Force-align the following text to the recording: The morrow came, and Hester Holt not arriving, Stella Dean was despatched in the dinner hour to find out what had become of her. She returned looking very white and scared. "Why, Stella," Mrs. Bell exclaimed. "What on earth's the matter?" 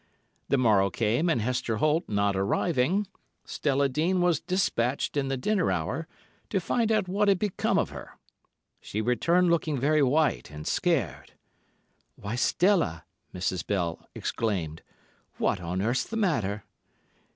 The 0.49 0.57
morrow 0.57 0.89
came, 0.89 1.29
and 1.29 1.41
Hester 1.43 1.77
Holt 1.77 2.09
not 2.09 2.35
arriving, 2.35 3.05
Stella 3.45 3.87
Dean 3.87 4.19
was 4.19 4.39
despatched 4.39 5.15
in 5.15 5.27
the 5.27 5.37
dinner 5.37 5.71
hour 5.71 6.07
to 6.49 6.59
find 6.59 6.91
out 6.91 7.07
what 7.07 7.27
had 7.27 7.37
become 7.37 7.77
of 7.77 7.91
her. 7.91 8.17
She 8.79 8.99
returned 8.99 9.51
looking 9.51 9.77
very 9.79 10.01
white 10.01 10.49
and 10.49 10.65
scared. 10.65 11.33
"Why, 12.15 12.33
Stella," 12.33 13.05
Mrs. 13.31 13.63
Bell 13.67 14.03
exclaimed. 14.15 14.81
"What 15.37 15.59
on 15.61 15.83
earth's 15.83 16.05
the 16.05 16.17
matter?" 16.17 16.63